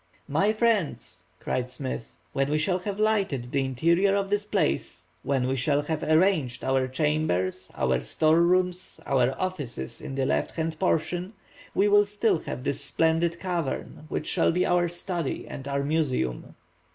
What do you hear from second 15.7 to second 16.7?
museum!